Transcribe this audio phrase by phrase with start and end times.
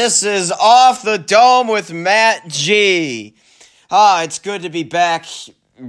[0.00, 3.34] this is off the dome with Matt G.
[3.90, 5.26] Ah, it's good to be back.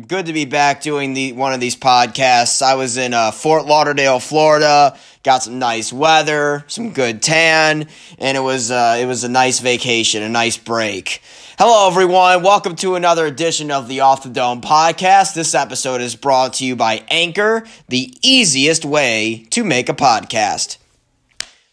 [0.06, 2.62] Good to be back doing the one of these podcasts.
[2.62, 4.98] I was in uh, Fort Lauderdale, Florida.
[5.24, 7.88] Got some nice weather, some good tan,
[8.20, 11.22] and it was uh, it was a nice vacation, a nice break.
[11.58, 12.44] Hello, everyone.
[12.44, 15.36] Welcome to another edition of the Off the Dome podcast.
[15.36, 20.80] This episode is brought to you by Anchor, the easiest way to make a podcast.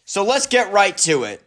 [0.05, 1.43] So let's get right to it.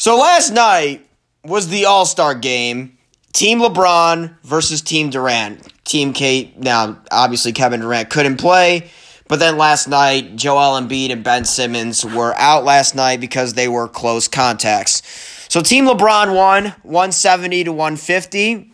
[0.00, 1.06] So last night
[1.44, 2.96] was the All Star game.
[3.34, 5.60] Team LeBron versus Team Durant.
[5.84, 8.88] Team KD, now obviously Kevin Durant couldn't play,
[9.28, 13.68] but then last night Joel Embiid and Ben Simmons were out last night because they
[13.68, 15.02] were close contacts.
[15.50, 18.72] So Team LeBron won 170 to 150.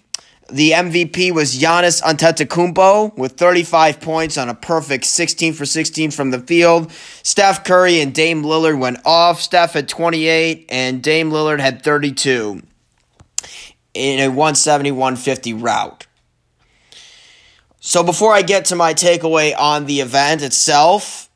[0.48, 6.30] The MVP was Giannis Antetokounmpo with 35 points on a perfect 16 for 16 from
[6.30, 6.92] the field.
[7.24, 9.40] Steph Curry and Dame Lillard went off.
[9.40, 12.62] Steph had 28 and Dame Lillard had 32
[13.94, 16.06] in a 170 150 route.
[17.80, 21.28] So before I get to my takeaway on the event itself,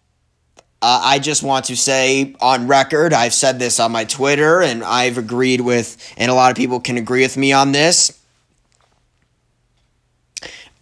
[0.83, 4.83] uh, I just want to say on record, I've said this on my Twitter, and
[4.83, 8.20] I've agreed with, and a lot of people can agree with me on this.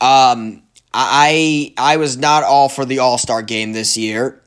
[0.00, 4.40] Um, I I was not all for the All Star game this year.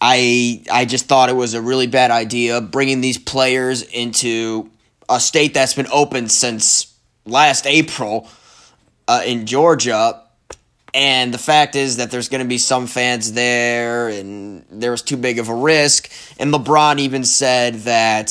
[0.00, 4.70] I I just thought it was a really bad idea bringing these players into
[5.08, 6.94] a state that's been open since
[7.26, 8.28] last April
[9.06, 10.22] uh, in Georgia.
[10.94, 15.02] And the fact is that there's going to be some fans there, and there was
[15.02, 16.10] too big of a risk.
[16.40, 18.30] And LeBron even said that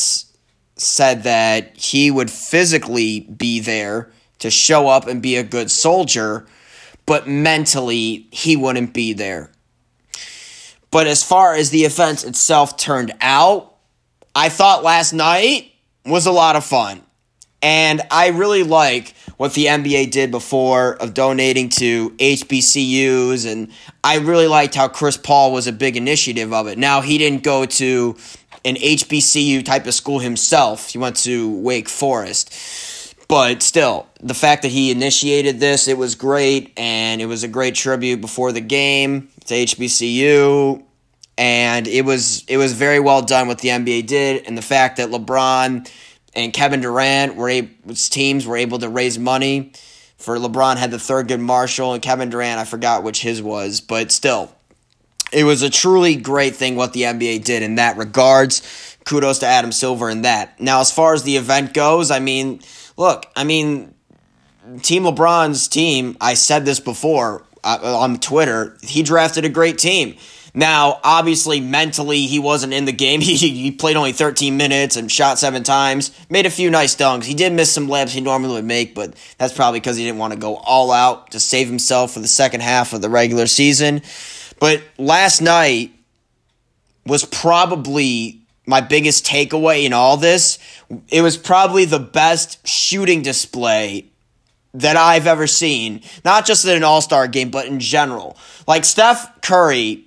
[0.76, 6.46] said that he would physically be there to show up and be a good soldier,
[7.06, 9.52] but mentally he wouldn't be there.
[10.92, 13.76] But as far as the event itself turned out,
[14.36, 15.72] I thought last night
[16.06, 17.02] was a lot of fun.
[17.62, 23.52] And I really like what the NBA did before of donating to HBCUs.
[23.52, 23.72] And
[24.04, 26.78] I really liked how Chris Paul was a big initiative of it.
[26.78, 28.16] Now, he didn't go to
[28.64, 32.54] an HBCU type of school himself, he went to Wake Forest.
[33.28, 36.72] But still, the fact that he initiated this, it was great.
[36.78, 40.84] And it was a great tribute before the game to HBCU
[41.38, 44.98] and it was it was very well done what the NBA did, and the fact
[44.98, 45.90] that LeBron
[46.36, 49.72] and Kevin Durant were able, teams were able to raise money
[50.18, 54.12] for LeBron had the Thurgood Marshall and Kevin Durant I forgot which his was, but
[54.12, 54.52] still,
[55.32, 58.96] it was a truly great thing what the NBA did in that regards.
[59.06, 60.60] Kudos to Adam Silver in that.
[60.60, 62.60] Now, as far as the event goes, I mean,
[62.98, 63.94] look, I mean,
[64.82, 66.18] Team LeBron's team.
[66.20, 68.78] I said this before uh, on Twitter.
[68.82, 70.18] He drafted a great team.
[70.54, 73.22] Now, obviously, mentally, he wasn't in the game.
[73.28, 76.12] He, he played only 13 minutes and shot seven times.
[76.30, 77.26] Made a few nice dunks.
[77.26, 80.18] He did miss some layups he normally would make, but that's probably because he didn't
[80.18, 83.46] want to go all out to save himself for the second half of the regular
[83.46, 84.02] season.
[84.60, 85.92] But last night
[87.06, 90.58] was probably my biggest takeaway in all this.
[91.10, 94.06] It was probably the best shooting display
[94.74, 98.38] that I've ever seen, not just in an All Star game, but in general.
[98.68, 100.06] Like Steph Curry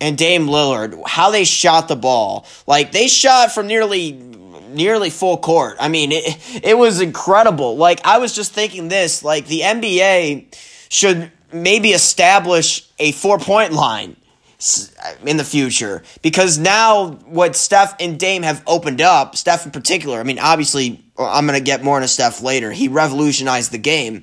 [0.00, 2.46] and Dame Lillard, how they shot the ball.
[2.66, 5.76] Like they shot from nearly nearly full court.
[5.78, 7.76] I mean, it it was incredible.
[7.76, 10.54] Like I was just thinking this, like the NBA
[10.88, 14.16] should maybe establish a four-point line
[14.64, 19.72] Uh, in the future because now what Steph and Dame have opened up, Steph in
[19.72, 22.72] particular, I mean, obviously I'm going to get more into Steph later.
[22.72, 24.22] He revolutionized the game.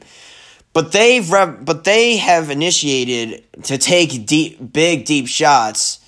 [0.74, 6.00] But they've rev- but they have initiated to take deep big deep shots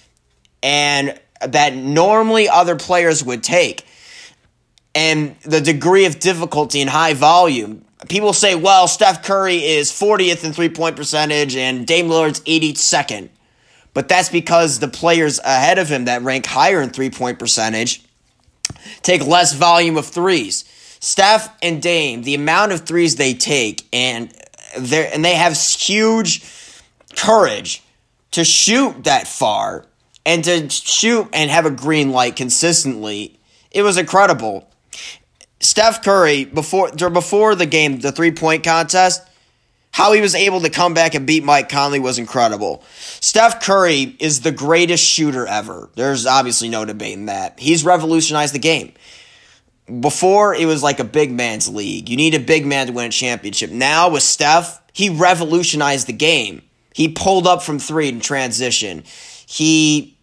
[0.64, 3.86] and that normally other players would take.
[4.96, 7.86] And the degree of difficulty and high volume.
[8.10, 13.30] People say, well, Steph Curry is 40th in three point percentage and Dame Lillard's 82nd.
[13.94, 18.04] But that's because the players ahead of him that rank higher in three point percentage
[19.02, 20.66] take less volume of threes.
[21.00, 24.34] Steph and Dame, the amount of threes they take, and
[24.78, 26.44] they and they have huge
[27.16, 27.84] courage
[28.32, 29.86] to shoot that far
[30.26, 33.38] and to shoot and have a green light consistently
[33.72, 34.70] It was incredible.
[35.60, 39.22] Steph Curry before before the game, the three point contest,
[39.94, 42.84] how he was able to come back and beat Mike Conley was incredible.
[43.22, 45.88] Steph Curry is the greatest shooter ever.
[45.96, 47.60] There's obviously no debating that.
[47.60, 48.94] He's revolutionized the game.
[50.00, 52.10] Before it was like a big man's league.
[52.10, 53.70] You need a big man to win a championship.
[53.70, 56.64] Now with Steph, he revolutionized the game.
[56.96, 59.04] He pulled up from three in transition.
[59.46, 60.18] He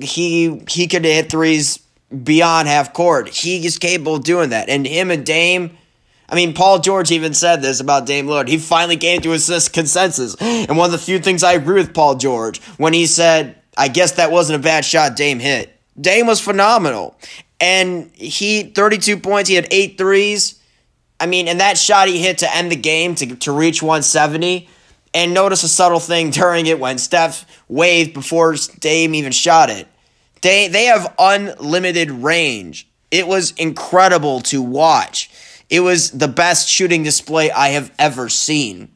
[0.00, 1.78] he he could hit threes
[2.24, 3.28] beyond half court.
[3.28, 4.68] He is capable of doing that.
[4.68, 5.76] And him and Dame,
[6.28, 8.48] I mean, Paul George even said this about Dame Lillard.
[8.48, 10.34] He finally came to his consensus.
[10.40, 13.88] And one of the few things I agree with Paul George when he said, I
[13.88, 15.74] guess that wasn't a bad shot Dame hit.
[15.98, 17.16] Dame was phenomenal.
[17.60, 20.60] And he, 32 points, he had eight threes.
[21.18, 24.68] I mean, and that shot he hit to end the game to, to reach 170.
[25.14, 29.88] And notice a subtle thing during it when Steph waved before Dame even shot it.
[30.40, 32.88] They they have unlimited range.
[33.10, 35.30] It was incredible to watch.
[35.70, 38.90] It was the best shooting display I have ever seen.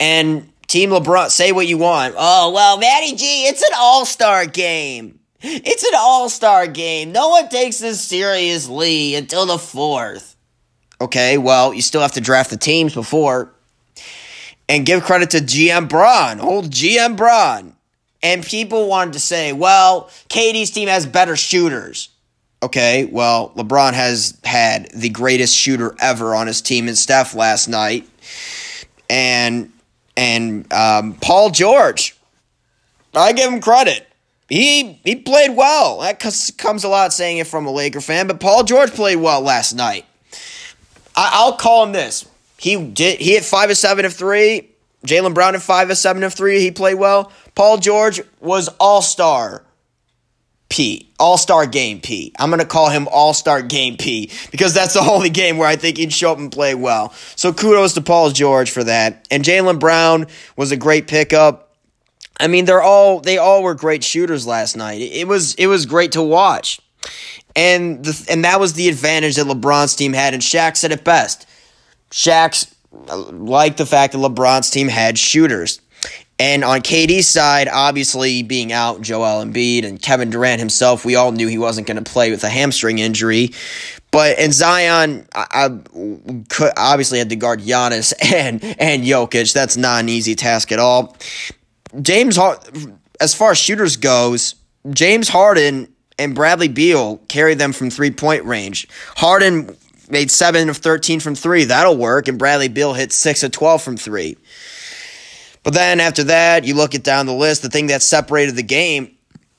[0.00, 2.14] And Team LeBron, say what you want.
[2.16, 5.20] Oh, well, Matty G, it's an all star game.
[5.40, 7.12] It's an all star game.
[7.12, 10.34] No one takes this seriously until the fourth.
[11.00, 13.52] Okay, well, you still have to draft the teams before.
[14.68, 17.76] And give credit to GM Bron, old GM Bron.
[18.22, 22.08] And people wanted to say, well, KD's team has better shooters.
[22.66, 27.68] Okay, well, LeBron has had the greatest shooter ever on his team and Steph last
[27.68, 28.08] night.
[29.08, 29.72] And
[30.16, 32.16] and um, Paul George,
[33.14, 34.08] I give him credit.
[34.48, 36.00] He he played well.
[36.00, 39.42] That comes a lot saying it from a Laker fan, but Paul George played well
[39.42, 40.04] last night.
[41.14, 42.28] I, I'll call him this.
[42.58, 43.20] He did.
[43.20, 44.70] He hit five of seven of three.
[45.06, 46.58] Jaylen Brown at five of seven of three.
[46.58, 47.30] He played well.
[47.54, 49.62] Paul George was all star
[50.68, 51.10] P.
[51.18, 52.32] All star game P.
[52.38, 55.68] I'm going to call him all star game P because that's the only game where
[55.68, 57.12] I think he'd show up and play well.
[57.36, 59.26] So kudos to Paul George for that.
[59.30, 60.26] And Jaylen Brown
[60.56, 61.74] was a great pickup.
[62.38, 65.00] I mean, they're all they all were great shooters last night.
[65.00, 66.80] It was it was great to watch.
[67.54, 70.34] And the, and that was the advantage that LeBron's team had.
[70.34, 71.46] And Shaq said it best.
[72.10, 72.74] Shaq's
[73.08, 75.80] uh, like the fact that LeBron's team had shooters.
[76.38, 81.32] And on KD's side, obviously being out Joel Embiid and Kevin Durant himself, we all
[81.32, 83.52] knew he wasn't going to play with a hamstring injury.
[84.10, 89.52] But in Zion, I, I obviously had to guard Giannis and and Jokic.
[89.52, 91.16] That's not an easy task at all.
[92.02, 92.38] James,
[93.20, 94.54] as far as shooters goes,
[94.90, 95.88] James Harden
[96.18, 98.88] and Bradley Beal carried them from three point range.
[99.16, 99.74] Harden
[100.08, 101.64] made seven of 13 from three.
[101.64, 102.28] That'll work.
[102.28, 104.36] And Bradley Beal hit six of 12 from three.
[105.66, 108.62] But then after that, you look it down the list, the thing that separated the
[108.62, 109.16] game,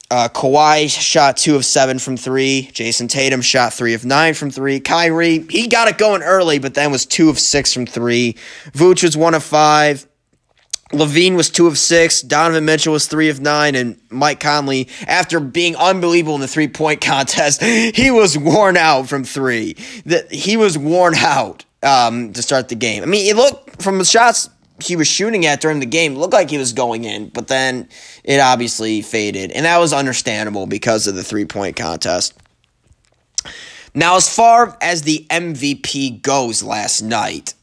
[0.09, 2.69] uh, Kawhi shot two of seven from three.
[2.71, 4.79] Jayson Tatum shot three of nine from three.
[4.79, 8.37] Kyrie, he got it going early, but then was two of six from three.
[8.71, 10.07] Vooch was one of five.
[10.93, 12.21] LaVine was two of six.
[12.21, 13.75] Donovan Mitchell was three of nine.
[13.75, 19.09] And Mike Conley, after being unbelievable in the three point contest, he was worn out
[19.09, 19.75] from three.
[20.05, 23.03] That he was worn out um, to start the game.
[23.03, 24.49] I mean, it looked from the shots
[24.81, 27.89] he was shooting at during the game looked like he was going in, but then
[28.23, 29.51] it obviously faded.
[29.51, 32.33] And that was understandable because of the three point contest.
[33.93, 37.53] Now, as far as the MVP goes last night,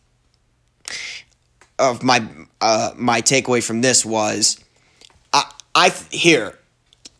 [1.78, 2.26] of my
[2.60, 4.58] uh, my takeaway from this was,
[5.32, 6.58] I, I here,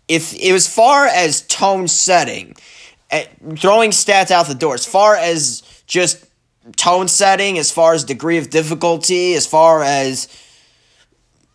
[0.08, 2.56] if it was far as tone setting,
[3.10, 3.22] uh,
[3.56, 6.24] throwing stats out the door, as far as just
[6.76, 10.28] tone setting, as far as degree of difficulty, as far as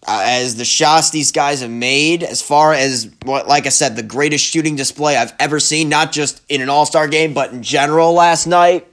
[0.07, 3.95] uh, as the shots these guys have made, as far as what, like I said,
[3.95, 7.51] the greatest shooting display I've ever seen, not just in an All Star game, but
[7.51, 8.87] in general last night.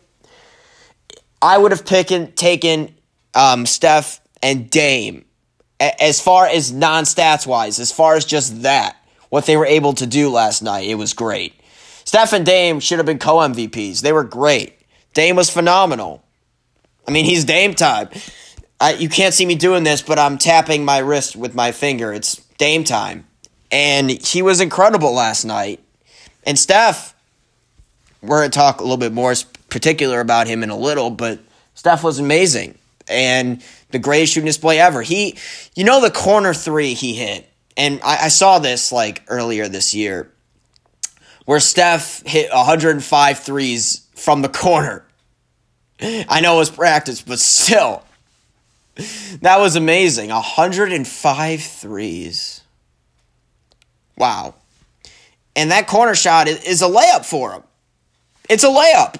[1.40, 2.94] I would have taken taken
[3.34, 5.26] um, Steph and Dame
[5.78, 8.96] as far as non stats wise, as far as just that,
[9.28, 11.54] what they were able to do last night, it was great.
[12.04, 14.00] Steph and Dame should have been co MVPs.
[14.00, 14.75] They were great.
[15.16, 16.22] Dame was phenomenal.
[17.08, 18.10] I mean, he's Dame time.
[18.78, 22.12] I, you can't see me doing this, but I'm tapping my wrist with my finger.
[22.12, 23.26] It's Dame time.
[23.72, 25.80] And he was incredible last night.
[26.44, 27.14] And Steph,
[28.20, 29.34] we're going to talk a little bit more
[29.70, 31.40] particular about him in a little, but
[31.74, 32.76] Steph was amazing.
[33.08, 35.00] And the greatest shooting display ever.
[35.00, 35.38] He,
[35.74, 39.94] you know, the corner three he hit, and I, I saw this like earlier this
[39.94, 40.30] year,
[41.46, 45.05] where Steph hit 105 threes from the corner.
[46.00, 48.02] I know it was practice, but still.
[49.42, 50.30] That was amazing.
[50.30, 52.62] 105 threes.
[54.16, 54.54] Wow.
[55.56, 57.62] and that corner shot is, a layup for him.
[58.48, 59.16] It's a layup.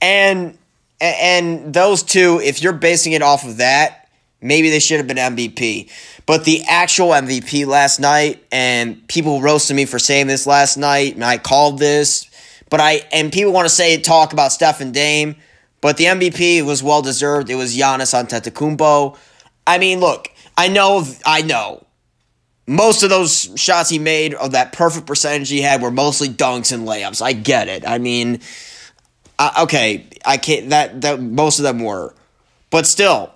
[0.00, 0.58] And
[1.00, 4.08] and those two, if you're basing it off of that,
[4.40, 5.90] maybe they should have been MVP.
[6.26, 11.14] But the actual MVP last night, and people roasted me for saying this last night,
[11.14, 12.28] and I called this,
[12.72, 15.36] but I and people want to say talk about Steph and Dame,
[15.82, 17.50] but the MVP was well deserved.
[17.50, 19.14] It was Giannis Antetokounmpo.
[19.66, 21.84] I mean, look, I know, I know.
[22.66, 26.72] Most of those shots he made of that perfect percentage he had were mostly dunks
[26.72, 27.20] and layups.
[27.20, 27.86] I get it.
[27.86, 28.40] I mean,
[29.60, 30.70] okay, I can't.
[30.70, 32.14] That that most of them were,
[32.70, 33.34] but still,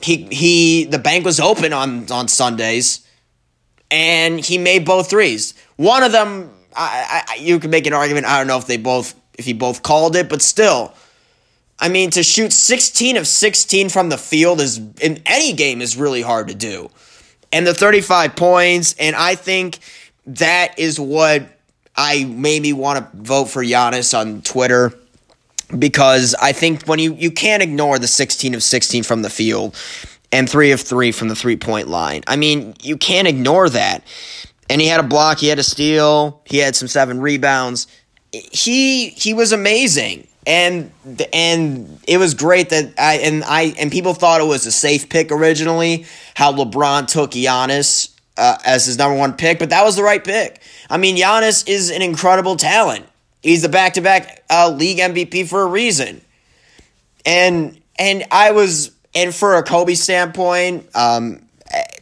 [0.00, 0.84] he he.
[0.84, 3.06] The bank was open on on Sundays,
[3.90, 5.52] and he made both threes.
[5.76, 8.26] One of them, I, I you could make an argument.
[8.26, 10.94] I don't know if they both if he both called it, but still.
[11.78, 15.96] I mean, to shoot 16 of 16 from the field is in any game is
[15.96, 16.90] really hard to do.
[17.52, 19.80] And the 35 points, and I think
[20.26, 21.42] that is what
[21.96, 24.92] I made me want to vote for Giannis on Twitter
[25.78, 29.76] because I think when you you can't ignore the 16 of 16 from the field
[30.32, 32.24] and 3 of 3 from the three-point line.
[32.26, 34.02] I mean, you can't ignore that.
[34.70, 37.86] And he had a block, he had a steal, he had some seven rebounds.
[38.32, 40.90] He he was amazing and
[41.32, 45.08] and it was great that I and I and people thought it was a safe
[45.08, 46.06] pick originally.
[46.34, 50.22] How LeBron took Giannis uh, as his number one pick, but that was the right
[50.22, 50.60] pick.
[50.90, 53.06] I mean, Giannis is an incredible talent.
[53.42, 56.20] He's the back to back league MVP for a reason.
[57.24, 61.43] And and I was and for a Kobe standpoint, um,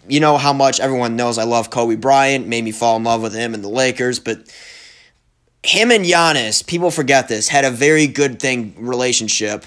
[0.08, 3.22] you know how much everyone knows I love Kobe Bryant, made me fall in love
[3.22, 4.48] with him and the Lakers, but
[5.62, 9.64] him and Giannis, people forget this, had a very good thing relationship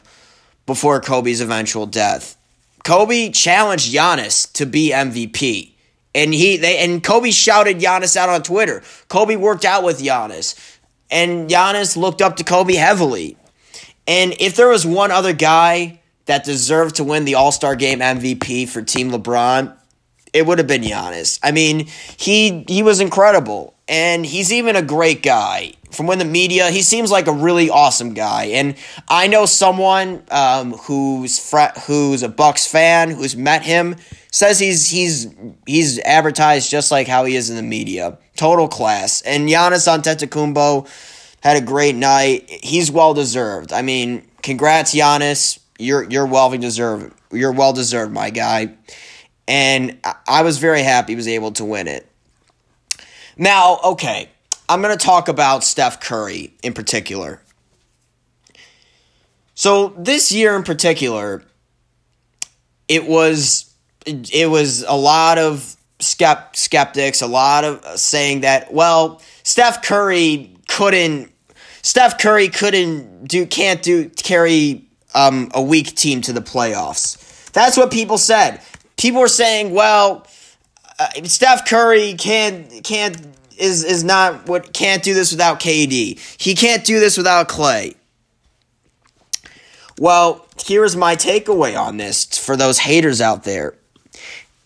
[0.66, 2.38] before Kobe's eventual death.
[2.84, 5.72] Kobe challenged Giannis to be MVP.
[6.14, 8.84] And he they and Kobe shouted Giannis out on Twitter.
[9.10, 10.56] Kobe worked out with Giannis.
[11.12, 13.38] And Giannis looked up to Kobe heavily.
[14.08, 18.68] And if there was one other guy that deserved to win the All-Star game MVP
[18.70, 19.76] for Team LeBron,
[20.36, 21.40] it would have been Giannis.
[21.42, 21.88] I mean,
[22.18, 23.74] he he was incredible.
[23.88, 27.70] And he's even a great guy from when the media, he seems like a really
[27.70, 28.46] awesome guy.
[28.46, 28.76] And
[29.08, 33.96] I know someone um, who's fr- who's a Bucks fan who's met him
[34.32, 35.34] says he's he's
[35.66, 38.18] he's advertised just like how he is in the media.
[38.36, 39.22] Total class.
[39.22, 40.88] And Giannis Antetokounmpo
[41.42, 42.50] had a great night.
[42.50, 43.72] He's well deserved.
[43.72, 45.60] I mean, congrats Giannis.
[45.80, 47.14] You're you're well deserved.
[47.32, 48.76] You're well deserved, my guy.
[49.48, 52.08] And I was very happy he was able to win it.
[53.38, 54.30] Now, okay,
[54.68, 57.42] I'm going to talk about Steph Curry in particular.
[59.54, 61.44] So this year in particular,
[62.88, 63.72] it was
[64.06, 71.32] it was a lot of skeptics, a lot of saying that well, Steph Curry couldn't
[71.82, 77.52] Steph Curry couldn't do can't do carry um, a weak team to the playoffs.
[77.52, 78.62] That's what people said.
[79.06, 80.26] People were saying, well,
[80.98, 83.16] uh, Steph Curry can't can't
[83.56, 86.18] is is not what can't do this without KD.
[86.42, 87.94] He can't do this without Clay.
[90.00, 93.76] Well, here's my takeaway on this for those haters out there.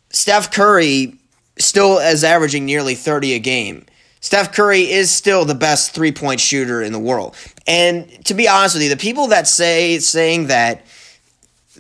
[0.10, 1.18] Steph Curry
[1.58, 3.88] still is averaging nearly 30 a game.
[4.22, 7.36] Steph Curry is still the best three-point shooter in the world.
[7.68, 10.86] And to be honest with you, the people that say saying that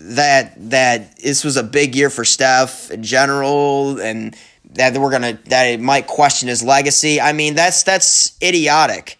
[0.01, 4.35] that that this was a big year for Steph in general and
[4.71, 7.19] that we're gonna that it might question his legacy.
[7.19, 9.19] I mean, that's that's idiotic.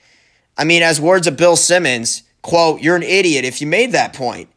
[0.58, 4.14] I mean, as words of Bill Simmons, quote, you're an idiot if you made that
[4.14, 4.50] point.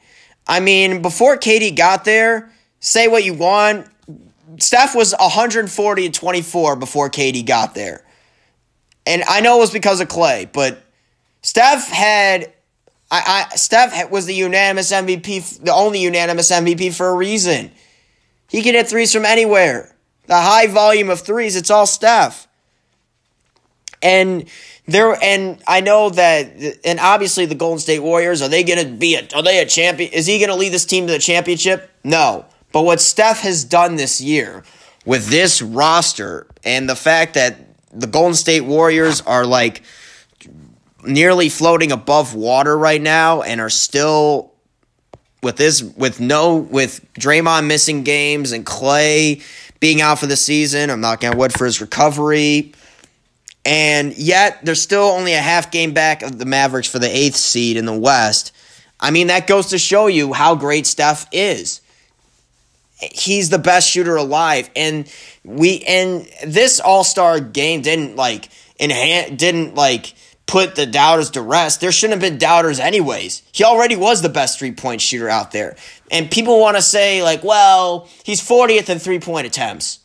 [0.46, 2.50] I mean, before KD got there,
[2.80, 3.86] say what you want.
[4.58, 8.04] Steph was 140 and 24 before KD got there.
[9.06, 10.82] And I know it was because of Clay, but
[11.42, 12.52] Steph had
[13.12, 17.70] I, I Steph was the unanimous MVP, the only unanimous MVP for a reason.
[18.48, 19.92] He can hit threes from anywhere
[20.26, 22.48] the high volume of threes, it's all Steph.
[24.00, 24.48] And
[24.86, 29.14] there and I know that and obviously the Golden State Warriors, are they gonna be
[29.14, 30.12] a are they a champion?
[30.12, 31.90] Is he gonna lead this team to the championship?
[32.02, 32.46] No.
[32.72, 34.64] But what Steph has done this year
[35.04, 37.58] with this roster and the fact that
[37.92, 39.82] the Golden State Warriors are like
[41.04, 44.52] nearly floating above water right now and are still
[45.42, 49.40] with this with no with Draymond missing games and Clay
[49.80, 50.90] being out for the season.
[50.90, 52.72] I'm not going to wood for his recovery.
[53.64, 57.36] And yet, they're still only a half game back of the Mavericks for the eighth
[57.36, 58.52] seed in the West.
[58.98, 61.80] I mean, that goes to show you how great Steph is.
[62.98, 64.70] he's the best shooter alive.
[64.76, 65.12] And
[65.44, 70.14] we and this All Star game didn't like enhance, didn't like
[70.52, 71.80] put the doubters to rest.
[71.80, 73.42] There shouldn't have been doubters anyways.
[73.52, 75.76] He already was the best three point shooter out there.
[76.10, 80.00] And people want to say, like, well, he's 40th in three point attempts.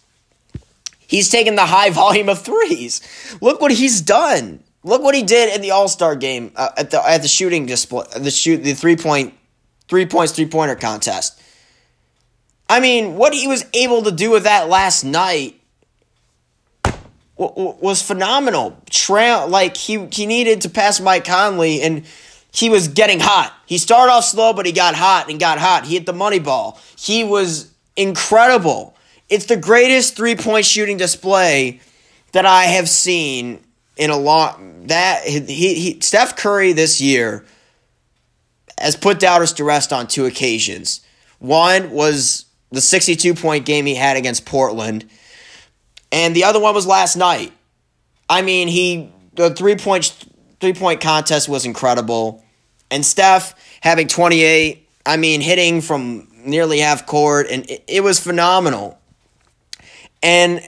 [1.05, 3.01] He's taken the high volume of threes.
[3.41, 4.63] Look what he's done.
[4.83, 7.65] Look what he did in the All Star game uh, at the at the shooting
[7.65, 9.33] display, the shoot, the three point,
[9.89, 11.41] three points, three pointer contest.
[12.69, 15.59] I mean, what he was able to do with that last night
[17.37, 18.77] was phenomenal.
[18.89, 22.05] Trail like he he needed to pass Mike Conley and
[22.51, 23.53] he was getting hot.
[23.65, 25.85] He started off slow, but he got hot and got hot.
[25.85, 26.79] He hit the money ball.
[26.97, 28.95] He was incredible.
[29.29, 31.81] It's the greatest three point shooting display
[32.31, 33.63] that I have seen
[33.97, 37.45] in a long that he, he Steph Curry this year
[38.79, 41.01] has put doubters to rest on two occasions.
[41.39, 45.09] One was the 62 point game he had against Portland,
[46.11, 47.51] and the other one was last night.
[48.29, 50.25] I mean, he the three point
[50.59, 52.43] three point contest was incredible,
[52.91, 54.87] and Steph having 28.
[55.05, 58.99] I mean, hitting from nearly half court, and it, it was phenomenal.
[60.21, 60.61] And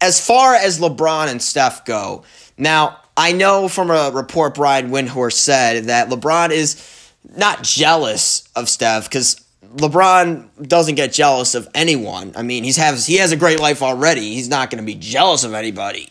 [0.00, 2.24] as far as LeBron and Steph go,
[2.58, 8.68] now I know from a report Brian Windhorst said that LeBron is not jealous of
[8.68, 9.43] Steph because
[9.76, 12.32] LeBron doesn't get jealous of anyone.
[12.36, 14.34] I mean, he's has he has a great life already.
[14.34, 16.10] He's not going to be jealous of anybody.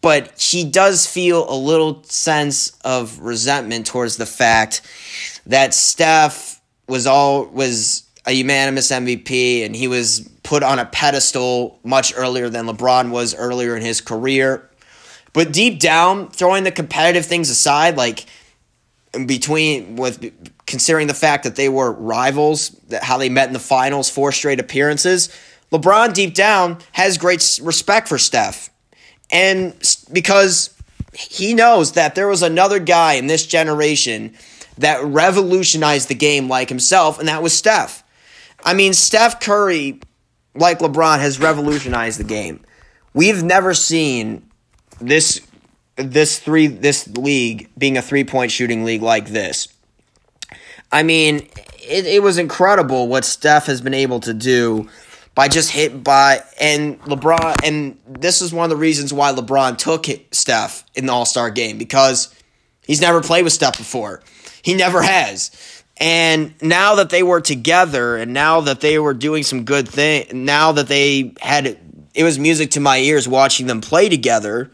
[0.00, 4.82] But he does feel a little sense of resentment towards the fact
[5.46, 11.80] that Steph was all was a unanimous MVP and he was put on a pedestal
[11.82, 14.68] much earlier than LeBron was earlier in his career.
[15.32, 18.26] But deep down, throwing the competitive things aside, like
[19.26, 20.32] between with
[20.66, 24.32] considering the fact that they were rivals, that how they met in the finals, four
[24.32, 25.28] straight appearances,
[25.72, 28.70] LeBron deep down has great respect for Steph.
[29.30, 29.74] And
[30.12, 30.74] because
[31.12, 34.34] he knows that there was another guy in this generation
[34.78, 38.04] that revolutionized the game like himself, and that was Steph.
[38.64, 40.00] I mean, Steph Curry,
[40.54, 42.60] like LeBron, has revolutionized the game.
[43.14, 44.48] We've never seen
[45.00, 45.40] this
[45.98, 49.68] this three this league being a three point shooting league like this.
[50.90, 51.48] I mean,
[51.82, 54.88] it, it was incredible what Steph has been able to do
[55.34, 59.76] by just hit by and LeBron and this is one of the reasons why LeBron
[59.76, 62.34] took Steph in the All Star game because
[62.86, 64.22] he's never played with Steph before.
[64.62, 65.50] He never has.
[66.00, 70.44] And now that they were together and now that they were doing some good thing,
[70.44, 71.78] now that they had
[72.14, 74.70] it was music to my ears watching them play together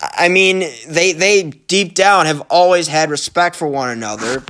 [0.00, 4.42] I mean, they they deep down have always had respect for one another.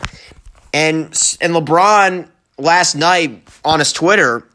[0.72, 1.06] And
[1.40, 4.46] and LeBron last night on his Twitter,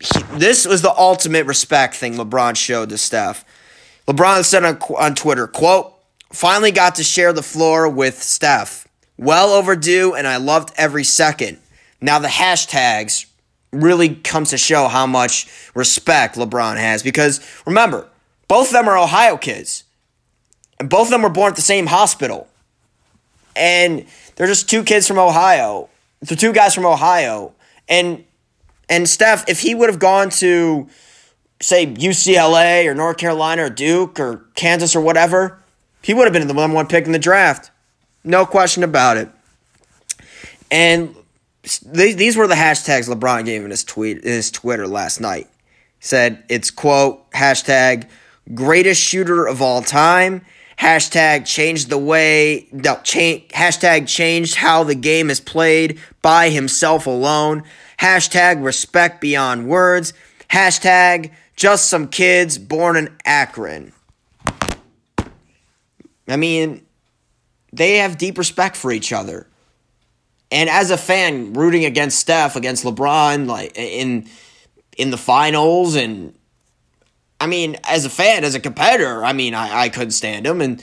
[0.00, 3.44] he, this was the ultimate respect thing LeBron showed to Steph.
[4.08, 5.94] LeBron said on, on Twitter, quote,
[6.32, 8.88] finally got to share the floor with Steph.
[9.16, 11.58] Well overdue, and I loved every second.
[12.00, 13.26] Now the hashtags
[13.70, 18.08] really comes to show how much respect LeBron has because remember,
[18.48, 19.84] both of them are Ohio kids.
[20.82, 22.48] And both of them were born at the same hospital.
[23.54, 25.88] And they're just two kids from Ohio.
[26.22, 27.54] The two guys from Ohio.
[27.88, 28.24] And
[28.88, 30.88] and Steph, if he would have gone to
[31.60, 35.60] say UCLA or North Carolina or Duke or Kansas or whatever,
[36.02, 37.70] he would have been the number one pick in the draft.
[38.24, 39.30] No question about it.
[40.68, 41.14] And
[41.86, 45.46] these were the hashtags LeBron gave in his tweet in his Twitter last night.
[46.00, 48.08] He said it's quote hashtag
[48.52, 50.44] greatest shooter of all time
[50.82, 57.06] Hashtag changed the way, no, change, hashtag changed how the game is played by himself
[57.06, 57.62] alone.
[58.00, 60.12] Hashtag respect beyond words.
[60.50, 63.92] Hashtag just some kids born in Akron.
[66.26, 66.84] I mean,
[67.72, 69.46] they have deep respect for each other.
[70.50, 74.28] And as a fan rooting against Steph, against LeBron, like in
[74.98, 76.34] in the finals and
[77.42, 80.60] I mean, as a fan, as a competitor, I mean, I, I couldn't stand him.
[80.60, 80.80] And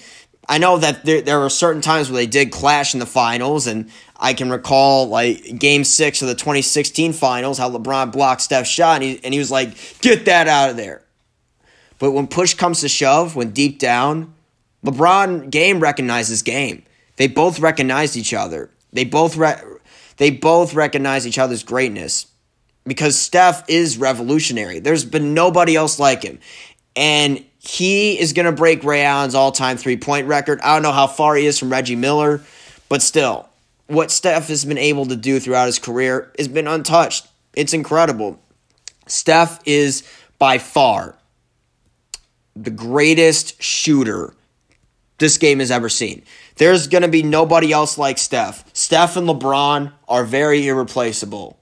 [0.49, 3.65] I know that there, there were certain times where they did clash in the finals.
[3.65, 8.69] And I can recall, like, game six of the 2016 finals, how LeBron blocked Steph's
[8.69, 8.95] shot.
[8.95, 9.69] And he, and he was like,
[10.01, 11.01] get that out of there.
[11.97, 14.33] But when push comes to shove, when deep down,
[14.83, 16.83] LeBron game recognizes game.
[17.15, 18.69] They both recognized each other.
[18.91, 19.61] They both re-
[20.17, 22.28] they both recognize each other's greatness
[22.89, 24.79] because Steph is revolutionary.
[24.79, 26.39] There's been nobody else like him.
[26.95, 30.59] And he is going to break Ray Allen's all time three point record.
[30.61, 32.41] I don't know how far he is from Reggie Miller,
[32.89, 33.47] but still,
[33.87, 37.27] what Steph has been able to do throughout his career has been untouched.
[37.53, 38.41] It's incredible.
[39.07, 40.03] Steph is
[40.37, 41.15] by far
[42.55, 44.33] the greatest shooter
[45.19, 46.23] this game has ever seen.
[46.55, 48.63] There's going to be nobody else like Steph.
[48.73, 51.58] Steph and LeBron are very irreplaceable.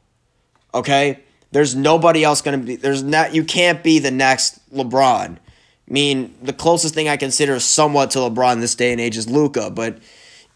[0.77, 1.19] Okay?
[1.51, 5.37] There's nobody else going to be there's not you can't be the next LeBron.
[5.37, 9.29] I mean, the closest thing I consider somewhat to LeBron this day and age is
[9.29, 9.99] Luka, but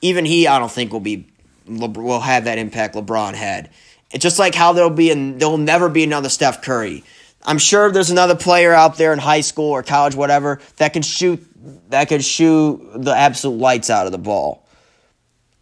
[0.01, 1.27] even he I don't think will be
[1.67, 3.69] will have that impact LeBron had.
[4.11, 7.03] It's just like how there'll be and there'll never be another Steph Curry.
[7.43, 11.01] I'm sure there's another player out there in high school or college, whatever, that can
[11.01, 11.43] shoot
[11.89, 14.65] that could shoot the absolute lights out of the ball.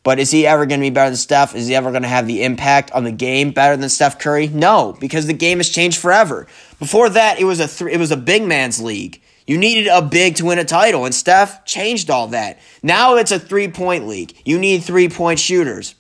[0.09, 1.53] But is he ever going to be better than Steph?
[1.53, 4.47] Is he ever going to have the impact on the game better than Steph Curry?
[4.47, 6.47] No, because the game has changed forever.
[6.79, 9.21] Before that, it was a th- it was a big man's league.
[9.45, 12.57] You needed a big to win a title, and Steph changed all that.
[12.81, 14.33] Now it's a three point league.
[14.45, 15.93] You need three point shooters.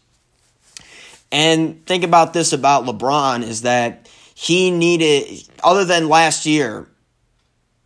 [1.31, 6.87] And think about this about LeBron is that he needed, other than last year,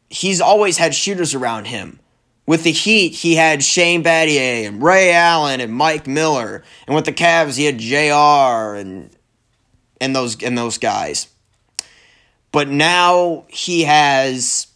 [0.09, 1.99] he's always had shooters around him.
[2.45, 7.06] With the Heat, he had Shane Battier and Ray Allen and Mike Miller, and with
[7.06, 8.75] the Cavs, he had J.R.
[8.75, 9.10] and
[10.01, 11.27] and those and those guys.
[12.51, 14.67] But now he has,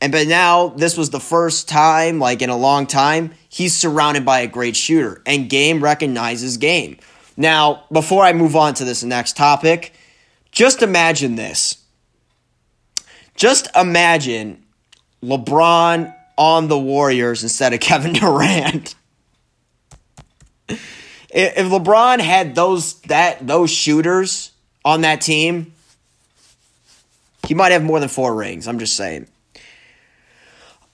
[0.00, 4.24] and but now this was the first time, like in a long time, he's surrounded
[4.24, 6.98] by a great shooter, and game recognizes game.
[7.36, 9.92] Now, before I move on to this next topic,
[10.50, 11.76] just imagine this.
[13.36, 14.64] Just imagine
[15.22, 18.94] LeBron on the Warriors instead of Kevin Durant.
[20.68, 24.52] if LeBron had those that those shooters
[24.84, 25.72] on that team,
[27.46, 28.68] he might have more than four rings.
[28.68, 29.26] I'm just saying.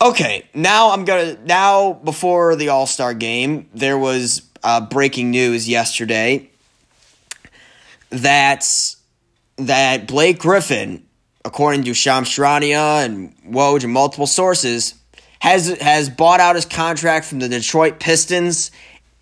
[0.01, 5.69] Okay, now I'm gonna now before the All Star game, there was uh, breaking news
[5.69, 6.51] yesterday
[8.11, 8.95] that
[9.57, 11.05] that Blake Griffin,
[11.45, 14.95] according to Shams Charania and Woj and multiple sources,
[15.39, 18.71] has has bought out his contract from the Detroit Pistons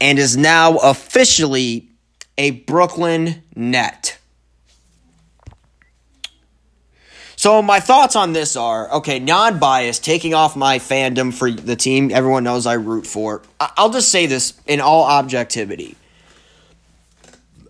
[0.01, 1.89] and is now officially
[2.37, 4.19] a Brooklyn Net.
[7.37, 12.11] So my thoughts on this are okay, non-biased, taking off my fandom for the team
[12.11, 13.43] everyone knows I root for.
[13.61, 15.97] I'll just say this in all objectivity.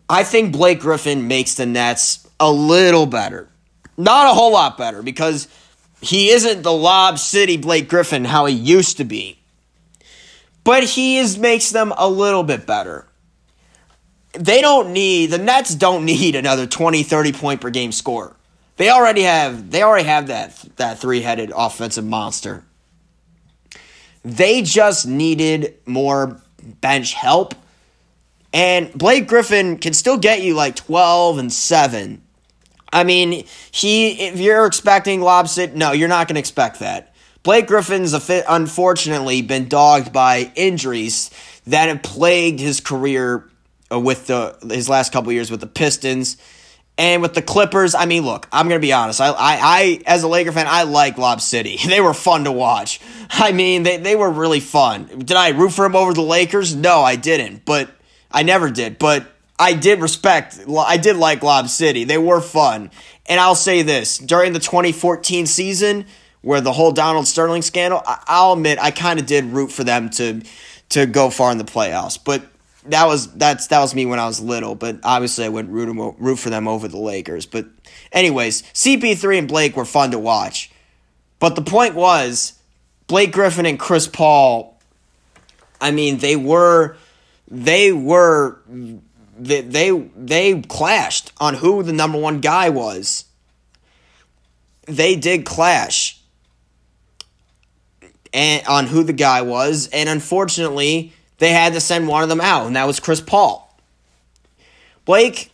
[0.09, 3.49] I think Blake Griffin makes the Nets a little better.
[3.97, 5.49] Not a whole lot better because
[6.05, 9.39] he isn't the Lob City Blake Griffin how he used to be.
[10.63, 13.07] But he is makes them a little bit better.
[14.33, 18.37] They don't need the Nets don't need another 20 30 point per game score.
[18.77, 22.65] They already have they already have that that three-headed offensive monster.
[24.25, 26.41] They just needed more
[26.81, 27.55] bench help.
[28.53, 32.24] And Blake Griffin can still get you like 12 and 7
[32.95, 37.13] I mean, he if you're expecting Lob City, no, you're not going to expect that.
[37.43, 41.31] Blake Griffin's unfortunately been dogged by injuries
[41.67, 43.51] that have plagued his career
[43.93, 46.37] uh, with the his last couple years with the Pistons
[46.97, 47.95] and with the Clippers.
[47.95, 49.21] I mean, look, I'm gonna be honest.
[49.21, 51.79] I, I, I as a Laker fan, I like Lob City.
[51.87, 53.01] They were fun to watch.
[53.31, 55.07] I mean, they they were really fun.
[55.19, 56.75] Did I root for him over the Lakers?
[56.77, 57.65] No, I didn't.
[57.65, 57.91] But
[58.31, 58.99] I never did.
[58.99, 59.27] But
[59.59, 62.05] I did respect, I did like Lob City.
[62.05, 62.91] They were fun.
[63.27, 66.07] And I'll say this during the 2014 season,
[66.43, 70.11] where the whole Donald Sterling scandal, I'll admit I kind of did root for them
[70.11, 70.43] to
[70.91, 72.19] to go far in the playoffs.
[72.23, 72.45] But
[72.87, 74.75] that was that's that was me when I was little.
[74.75, 77.47] But obviously I wouldn't root root for them over the Lakers.
[77.47, 77.67] But
[78.13, 80.71] anyways, CP3 and Blake were fun to watch.
[81.39, 82.59] But the point was,
[83.07, 84.79] Blake Griffin and Chris Paul.
[85.81, 86.97] I mean, they were
[87.51, 88.59] they were
[89.39, 93.25] they, they they clashed on who the number one guy was.
[94.87, 96.21] They did clash
[98.33, 102.41] and on who the guy was, and unfortunately, they had to send one of them
[102.41, 103.61] out, and that was Chris Paul.
[105.05, 105.53] Blake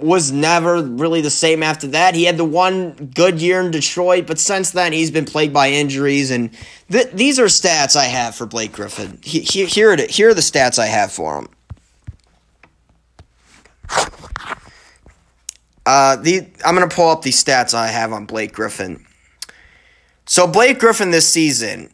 [0.00, 2.14] was never really the same after that.
[2.14, 5.70] He had the one good year in Detroit, but since then he's been plagued by
[5.70, 6.30] injuries.
[6.30, 6.50] And
[6.90, 9.18] th- these are stats I have for Blake Griffin.
[9.22, 11.48] He- he- here, it, here are the stats I have for him.
[15.86, 19.04] Uh, the I'm gonna pull up these stats I have on Blake Griffin.
[20.26, 21.92] So Blake Griffin this season,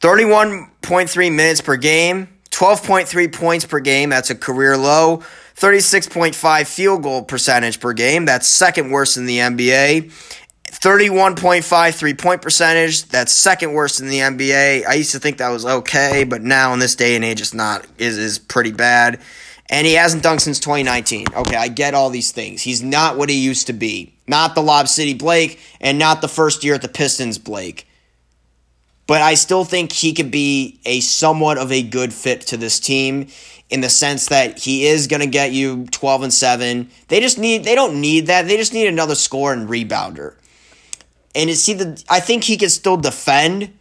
[0.00, 4.10] 31.3 minutes per game, 12.3 points per game.
[4.10, 5.22] That's a career low.
[5.56, 8.24] 36.5 field goal percentage per game.
[8.24, 10.12] That's second worst in the NBA.
[10.70, 13.04] 31.5 three point percentage.
[13.08, 14.86] That's second worst in the NBA.
[14.86, 17.54] I used to think that was okay, but now in this day and age, it's
[17.54, 17.86] not.
[17.98, 19.20] is is pretty bad
[19.70, 21.26] And he hasn't dunked since 2019.
[21.34, 22.62] Okay, I get all these things.
[22.62, 24.14] He's not what he used to be.
[24.26, 27.86] Not the Lob City Blake and not the first year at the Pistons Blake.
[29.06, 32.78] But I still think he could be a somewhat of a good fit to this
[32.78, 33.28] team
[33.70, 36.90] in the sense that he is going to get you 12 and 7.
[37.08, 38.46] They just need they don't need that.
[38.46, 40.34] They just need another score and rebounder.
[41.34, 43.72] And see the I think he can still defend.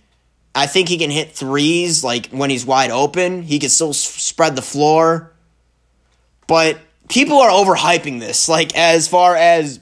[0.56, 3.44] I think he can hit threes like when he's wide open.
[3.44, 5.34] He can still spread the floor.
[6.48, 6.80] But
[7.10, 9.80] people are overhyping this like as far as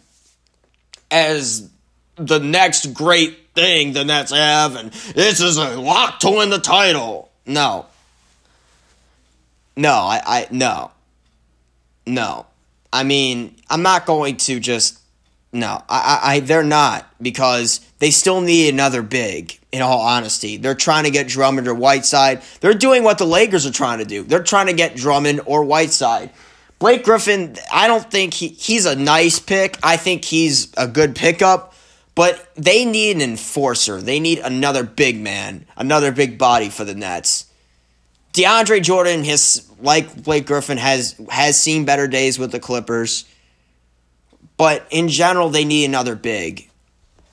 [1.12, 1.70] as
[2.16, 6.60] the next great thing the Nets have and this is a lock to win the
[6.60, 7.32] title.
[7.46, 7.86] No.
[9.78, 10.92] No, I, I no.
[12.08, 12.46] No.
[12.92, 15.00] I mean, I'm not going to just
[15.52, 15.84] no.
[15.90, 20.56] I, I, I they're not because they still need another big, in all honesty.
[20.56, 22.42] They're trying to get Drummond or Whiteside.
[22.62, 24.24] They're doing what the Lakers are trying to do.
[24.24, 26.30] They're trying to get Drummond or Whiteside.
[26.86, 29.80] Blake Griffin, I don't think he, he's a nice pick.
[29.82, 31.74] I think he's a good pickup,
[32.14, 34.00] but they need an enforcer.
[34.00, 37.48] They need another big man, another big body for the Nets.
[38.34, 43.26] DeAndre Jordan has like Blake Griffin has has seen better days with the Clippers.
[44.56, 46.70] But in general, they need another big.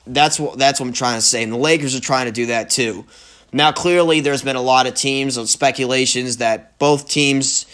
[0.07, 1.43] That's what that's what I'm trying to say.
[1.43, 3.05] And the Lakers are trying to do that too.
[3.51, 7.67] Now, clearly, there's been a lot of teams and speculations that both teams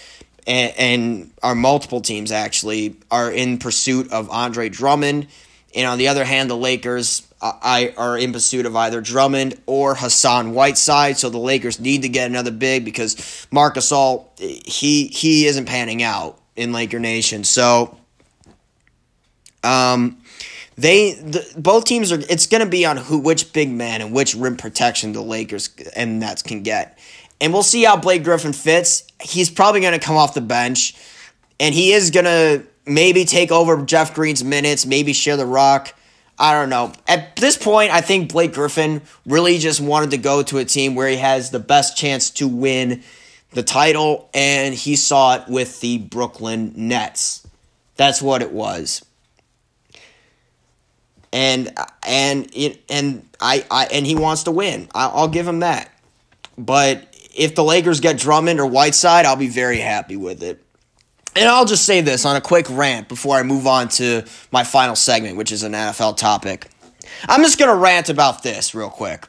[0.50, 5.28] and, and are multiple teams actually are in pursuit of Andre Drummond.
[5.76, 9.62] And on the other hand, the Lakers uh, I are in pursuit of either Drummond
[9.68, 11.18] or Hassan Whiteside.
[11.18, 16.02] So the Lakers need to get another big because Marc Gasol he he isn't panning
[16.02, 17.44] out in Laker Nation.
[17.44, 17.96] So
[19.64, 20.18] um
[20.78, 24.14] they the, both teams are it's going to be on who which big man and
[24.14, 26.98] which rim protection the Lakers and Nets can get.
[27.42, 29.04] And we'll see how Blake Griffin fits.
[29.22, 30.96] He's probably going to come off the bench
[31.60, 35.94] and he is going to maybe take over Jeff Green's minutes, maybe share the rock.
[36.38, 36.94] I don't know.
[37.08, 40.96] At this point, I think Blake Griffin really just wanted to go to a team
[40.96, 43.04] where he has the best chance to win
[43.52, 47.46] the title, and he saw it with the Brooklyn Nets.
[47.98, 49.04] That's what it was.
[51.34, 52.50] And and
[52.90, 54.88] and I, I and he wants to win.
[54.96, 55.92] I'll give him that.
[56.58, 57.09] But
[57.40, 60.62] if the Lakers get Drummond or Whiteside, I'll be very happy with it.
[61.38, 64.66] And I'll just say this on a quick rant before I move on to my
[64.66, 66.68] final segment, which is an NFL topic.
[67.30, 69.26] I'm just going to rant about this real quick.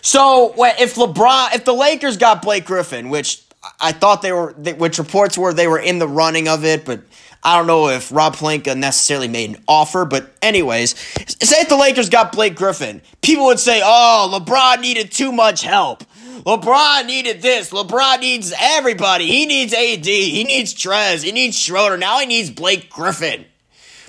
[0.00, 3.42] So, if LeBron, if the Lakers got Blake Griffin, which
[3.78, 7.02] I thought they were, which reports were they were in the running of it, but
[7.42, 10.06] I don't know if Rob Pelinka necessarily made an offer.
[10.06, 15.12] But anyways, say if the Lakers got Blake Griffin, people would say, "Oh, LeBron needed
[15.12, 16.02] too much help."
[16.44, 17.70] LeBron needed this.
[17.70, 19.26] LeBron needs everybody.
[19.26, 20.06] He needs AD.
[20.06, 21.22] He needs Trez.
[21.22, 21.96] He needs Schroeder.
[21.96, 23.44] Now he needs Blake Griffin.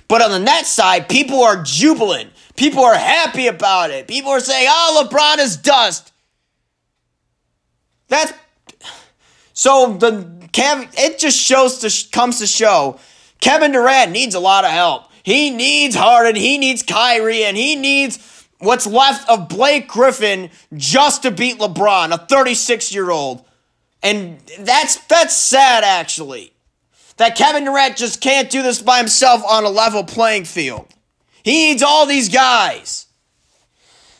[0.07, 2.31] But on the net side, people are jubilant.
[2.55, 4.07] People are happy about it.
[4.07, 6.11] People are saying, "Oh, LeBron is dust."
[8.07, 8.33] That's
[9.53, 10.89] so the Kev.
[10.97, 12.99] It just shows to comes to show
[13.39, 15.05] Kevin Durant needs a lot of help.
[15.23, 16.35] He needs Harden.
[16.35, 18.17] He needs Kyrie, and he needs
[18.61, 23.45] what's left of Blake Griffin just to beat LeBron, a 36 year old.
[24.03, 26.53] And that's that's sad actually.
[27.17, 30.87] That Kevin Durant just can't do this by himself on a level playing field.
[31.43, 33.07] He needs all these guys.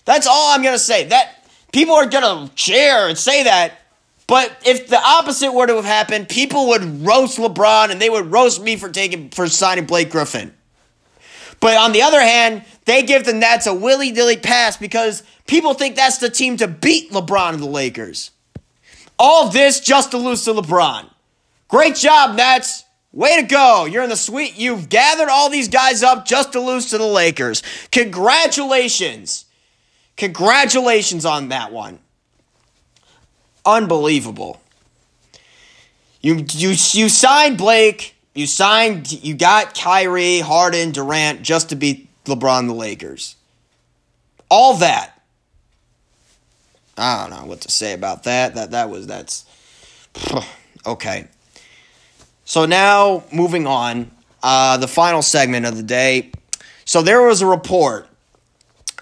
[0.05, 1.05] That's all I'm gonna say.
[1.05, 3.79] That people are gonna cheer and say that.
[4.27, 8.31] But if the opposite were to have happened, people would roast LeBron and they would
[8.31, 10.53] roast me for taking for signing Blake Griffin.
[11.59, 15.73] But on the other hand, they give the Nets a willy dilly pass because people
[15.73, 18.31] think that's the team to beat LeBron and the Lakers.
[19.17, 21.09] All this just to lose to LeBron.
[21.69, 22.83] Great job, Nets.
[23.13, 23.85] Way to go.
[23.85, 24.57] You're in the suite.
[24.57, 27.63] You've gathered all these guys up just to lose to the Lakers.
[27.91, 29.45] Congratulations.
[30.17, 31.99] Congratulations on that one.
[33.65, 34.59] Unbelievable.
[36.19, 42.09] You you you signed Blake, you signed you got Kyrie, Harden, Durant just to beat
[42.25, 43.35] LeBron the Lakers.
[44.49, 45.21] All that.
[46.97, 48.55] I don't know what to say about that.
[48.55, 49.45] That that was that's
[50.85, 51.27] okay.
[52.45, 54.11] So now moving on,
[54.43, 56.31] uh, the final segment of the day.
[56.85, 58.07] So there was a report,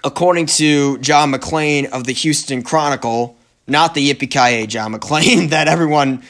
[0.04, 5.66] according to John McClain of the Houston Chronicle, not the Yippee Ki John McClane that
[5.66, 6.22] everyone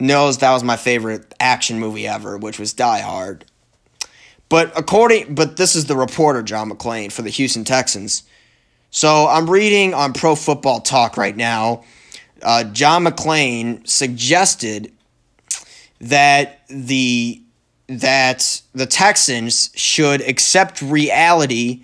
[0.00, 3.44] knows that was my favorite action movie ever, which was Die Hard.
[4.54, 8.22] But according, but this is the reporter John McClain for the Houston Texans.
[8.92, 11.82] So I'm reading on Pro Football Talk right now.
[12.40, 14.92] Uh, John McClain suggested
[16.02, 17.42] that the
[17.88, 21.82] that the Texans should accept reality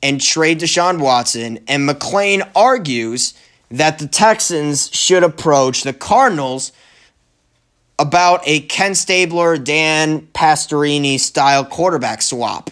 [0.00, 3.34] and trade Deshaun Watson, and McClain argues
[3.72, 6.70] that the Texans should approach the Cardinals
[7.98, 12.70] about a Ken Stabler, Dan Pastorini style quarterback swap.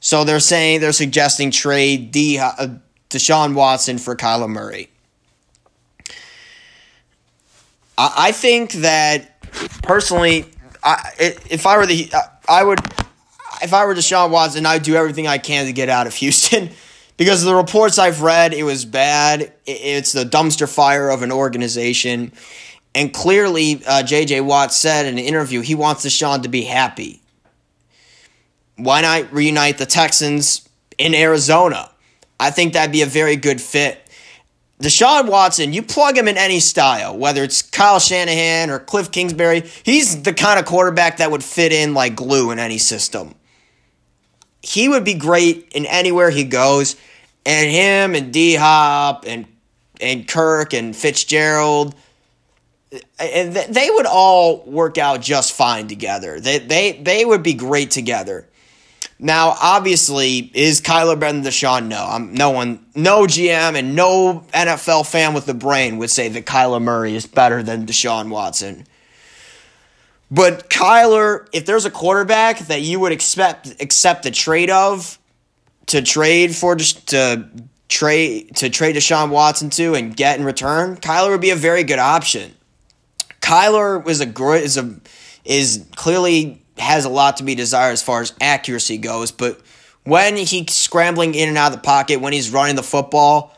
[0.00, 2.68] So they're saying they're suggesting trade D, uh,
[3.10, 4.88] Deshaun Watson for Kyler Murray.
[7.96, 9.40] I, I think that
[9.82, 10.46] personally,
[10.82, 12.12] I, if I were the,
[12.48, 12.80] I would,
[13.62, 16.70] if I were Deshaun Watson, I'd do everything I can to get out of Houston.
[17.16, 19.52] Because the reports I've read, it was bad.
[19.66, 22.32] It's the dumpster fire of an organization.
[22.94, 24.42] And clearly, uh, J.J.
[24.42, 27.22] Watt said in an interview he wants Deshaun to be happy.
[28.76, 31.90] Why not reunite the Texans in Arizona?
[32.38, 33.98] I think that'd be a very good fit.
[34.82, 39.62] Deshaun Watson, you plug him in any style, whether it's Kyle Shanahan or Cliff Kingsbury,
[39.84, 43.36] he's the kind of quarterback that would fit in like glue in any system.
[44.60, 46.96] He would be great in anywhere he goes.
[47.46, 49.46] And him and D Hop and
[50.00, 51.94] and Kirk and Fitzgerald,
[53.18, 56.40] and they would all work out just fine together.
[56.40, 58.46] They they they would be great together.
[59.18, 61.86] Now, obviously, is Kyler better than Deshaun?
[61.86, 66.28] No, I'm no one, no GM and no NFL fan with the brain would say
[66.28, 68.84] that Kyler Murray is better than Deshaun Watson.
[70.28, 75.18] But Kyler, if there's a quarterback that you would expect accept the trade of
[75.86, 77.48] to trade for to
[77.88, 81.84] trade to trade Deshaun Watson to and get in return, Kyler would be a very
[81.84, 82.54] good option.
[83.42, 84.94] Kyler was a is a
[85.44, 89.60] is clearly has a lot to be desired as far as accuracy goes, but
[90.04, 93.56] when he's scrambling in and out of the pocket, when he's running the football,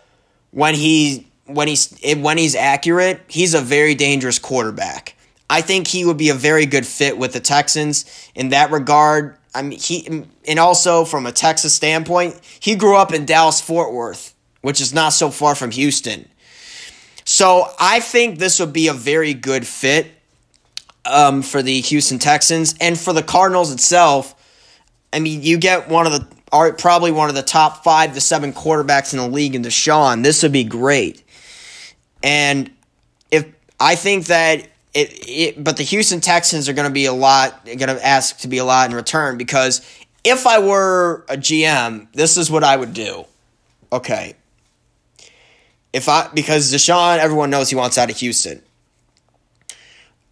[0.51, 5.16] when he when he's when he's accurate, he's a very dangerous quarterback.
[5.49, 9.37] I think he would be a very good fit with the Texans in that regard.
[9.55, 13.92] I mean, he and also from a Texas standpoint, he grew up in Dallas Fort
[13.92, 16.29] Worth, which is not so far from Houston.
[17.25, 20.11] So I think this would be a very good fit
[21.05, 24.35] um, for the Houston Texans and for the Cardinals itself.
[25.13, 28.21] I mean, you get one of the are probably one of the top five to
[28.21, 30.23] seven quarterbacks in the league in Deshaun.
[30.23, 31.25] This would be great.
[32.23, 32.71] And
[33.33, 33.45] if
[33.81, 37.65] I think that it, it but the Houston Texans are going to be a lot
[37.65, 39.81] going to ask to be a lot in return because
[40.23, 43.25] if I were a GM, this is what I would do.
[43.93, 44.37] Okay.
[45.94, 48.61] If I because Deshaun, everyone knows he wants out of Houston.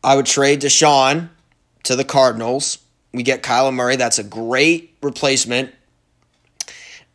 [0.03, 1.29] I would trade Deshaun
[1.85, 2.79] to the Cardinals.
[3.15, 3.95] We get Kyler Murray.
[3.95, 5.73] That's a great replacement.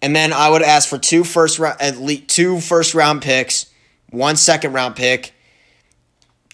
[0.02, 3.66] And then I would ask for two first round, at least two first round picks,
[4.12, 5.34] one second round pick,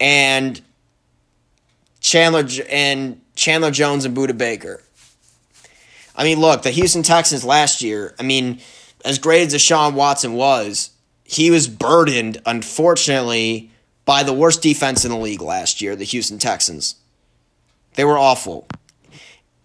[0.02, 0.60] and
[2.00, 4.82] Chandler and Chandler Jones and Budda Baker.
[6.16, 8.16] I mean, look, the Houston Texans last year.
[8.20, 8.62] I mean,
[9.06, 10.90] as great as Deshaun Watson was,
[11.34, 13.72] he was burdened, unfortunately,
[14.06, 16.96] by the worst defense in the league last year, the Houston Texans.
[17.96, 18.68] They were awful.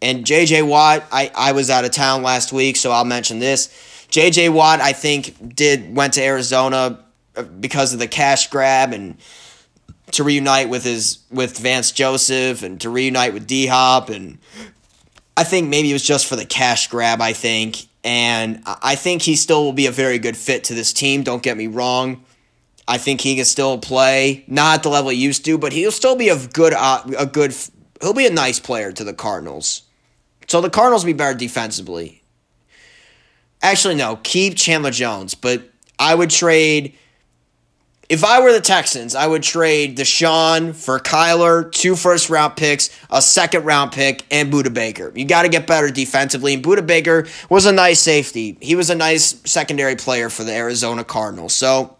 [0.00, 3.68] And JJ Watt, I, I was out of town last week, so I'll mention this.
[4.10, 7.04] JJ Watt, I think, did went to Arizona
[7.36, 9.16] uh, because of the cash grab and
[10.12, 14.38] to reunite with his with Vance Joseph and to reunite with D Hop and
[15.36, 17.86] I think maybe it was just for the cash grab, I think.
[18.08, 21.42] And I think he still will be a very good fit to this team, don't
[21.42, 22.24] get me wrong.
[22.88, 25.92] I think he can still play, not at the level he used to, but he'll
[25.92, 27.54] still be a good, uh, a good.
[28.00, 29.82] He'll be a nice player to the Cardinals.
[30.46, 32.22] So the Cardinals will be better defensively.
[33.60, 35.68] Actually, no, keep Chandler Jones, but
[35.98, 36.94] I would trade.
[38.08, 42.88] If I were the Texans, I would trade Deshaun for Kyler, two first round picks,
[43.10, 45.12] a second round pick, and Budda Baker.
[45.14, 46.54] You got to get better defensively.
[46.54, 48.56] And Budda Baker was a nice safety.
[48.62, 51.54] He was a nice secondary player for the Arizona Cardinals.
[51.54, 51.96] So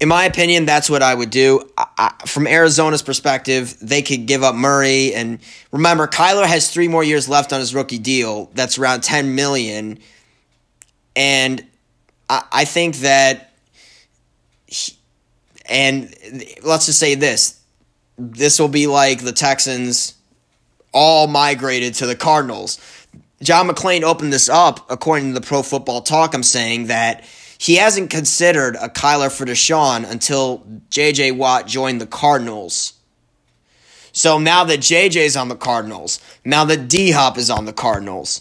[0.00, 1.68] in my opinion, that's what I would do.
[1.78, 5.38] I, from Arizona's perspective, they could give up Murray, and
[5.72, 8.50] remember, Kyler has three more years left on his rookie deal.
[8.54, 9.98] That's around ten million,
[11.14, 11.64] and
[12.28, 13.45] I, I think that,
[15.68, 16.14] and
[16.62, 17.60] let's just say this:
[18.18, 20.14] this will be like the Texans
[20.92, 22.80] all migrated to the Cardinals.
[23.42, 26.34] John McClain opened this up, according to the Pro Football Talk.
[26.34, 27.24] I'm saying that
[27.58, 31.32] he hasn't considered a Kyler for Deshaun until J.J.
[31.32, 32.94] Watt joined the Cardinals.
[34.12, 38.40] So now that JJ's on the Cardinals, now that D Hop is on the Cardinals,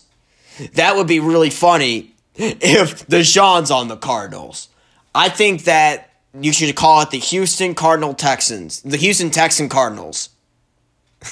[0.73, 4.69] that would be really funny if Deshaun's on the Cardinals.
[5.13, 10.29] I think that you should call it the Houston Cardinal Texans, the Houston Texan Cardinals.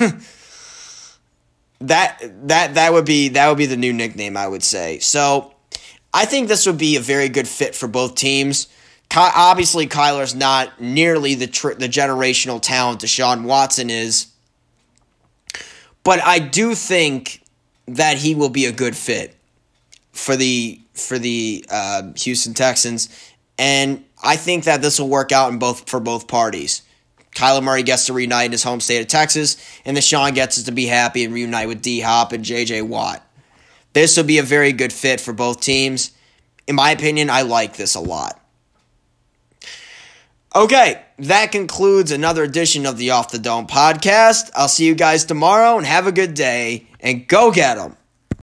[1.79, 4.99] that that that would be that would be the new nickname I would say.
[4.99, 5.53] So
[6.13, 8.67] I think this would be a very good fit for both teams.
[9.09, 14.27] Ky- obviously, Kyler's not nearly the tr- the generational talent Deshaun Watson is,
[16.03, 17.43] but I do think
[17.87, 19.35] that he will be a good fit
[20.11, 23.09] for the for the uh, Houston Texans,
[23.57, 26.81] and I think that this will work out in both for both parties.
[27.35, 30.61] Kyler Murray gets to reunite in his home state of Texas, and the Deshaun gets
[30.61, 33.25] to be happy and reunite with D Hop and JJ Watt.
[33.93, 36.11] This will be a very good fit for both teams.
[36.67, 38.39] In my opinion, I like this a lot.
[40.55, 44.51] Okay, that concludes another edition of the Off the Dome podcast.
[44.55, 47.97] I'll see you guys tomorrow and have a good day and go get them.